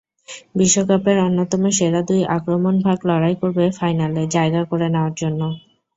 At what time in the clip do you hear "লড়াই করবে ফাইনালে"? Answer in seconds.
3.09-4.21